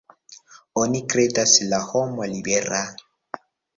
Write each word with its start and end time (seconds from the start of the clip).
Oni 0.83 1.01
kredas 1.13 1.53
la 1.73 1.81
homo 1.91 2.29
libera. 2.33 2.81